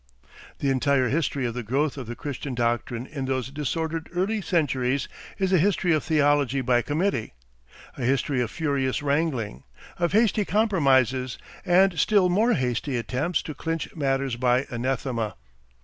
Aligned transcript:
The 0.57 0.71
entire 0.71 1.09
history 1.09 1.45
of 1.45 1.53
the 1.53 1.61
growth 1.61 1.95
of 1.95 2.07
the 2.07 2.15
Christian 2.15 2.55
doctrine 2.55 3.05
in 3.05 3.25
those 3.25 3.51
disordered 3.51 4.09
early 4.15 4.41
centuries 4.41 5.07
is 5.37 5.53
a 5.53 5.59
history 5.59 5.93
of 5.93 6.03
theology 6.03 6.61
by 6.61 6.81
committee; 6.81 7.33
a 7.95 8.01
history 8.01 8.41
of 8.41 8.49
furious 8.49 9.03
wrangling, 9.03 9.63
of 9.99 10.13
hasty 10.13 10.43
compromises, 10.43 11.37
and 11.63 11.99
still 11.99 12.29
more 12.29 12.53
hasty 12.53 12.97
attempts 12.97 13.43
to 13.43 13.53
clinch 13.53 13.95
matters 13.95 14.37
by 14.37 14.65
anathema. 14.71 15.35